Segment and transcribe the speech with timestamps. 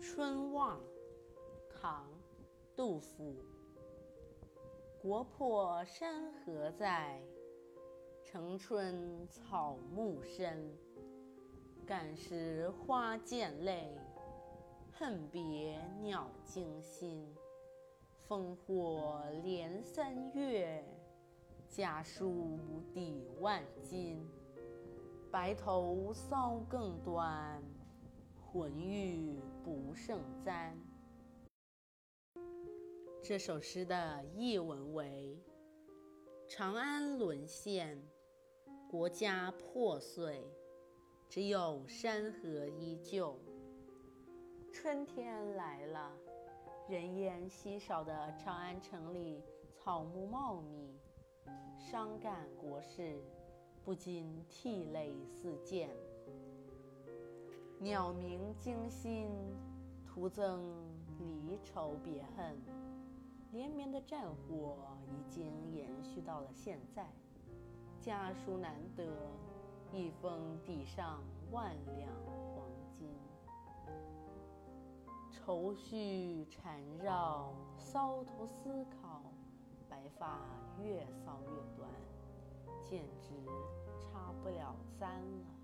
[0.00, 0.80] 春望，
[1.68, 2.06] 唐·
[2.74, 3.36] 杜甫。
[5.02, 7.20] 国破山河在，
[8.24, 10.74] 城春草木深。
[11.86, 13.94] 感时花溅泪，
[14.90, 17.30] 恨别鸟惊心。
[18.26, 20.82] 烽火连三月，
[21.68, 22.58] 家书
[22.94, 24.26] 抵万金。
[25.30, 27.62] 白头搔更短。
[28.52, 30.76] 浑欲不胜簪。
[33.22, 35.38] 这首诗的译文为：
[36.48, 38.02] 长安沦陷，
[38.90, 40.44] 国家破碎，
[41.28, 43.38] 只有山河依旧。
[44.72, 46.12] 春天来了，
[46.88, 49.44] 人烟稀少的长安城里
[49.76, 50.98] 草木茂密，
[51.78, 53.22] 伤感国事，
[53.84, 55.88] 不禁涕泪四溅。
[57.82, 59.30] 鸟鸣惊心，
[60.04, 60.62] 徒增
[61.18, 62.54] 离愁别恨。
[63.52, 64.76] 连绵的战火
[65.08, 67.08] 已经延续到了现在，
[67.98, 69.02] 家书难得，
[69.94, 72.06] 一封抵上万两
[72.54, 73.08] 黄金。
[75.30, 79.22] 愁绪缠绕，搔头思考，
[79.88, 80.38] 白发
[80.82, 81.88] 越搔越短，
[82.82, 83.32] 简直
[83.98, 85.59] 插不了簪了。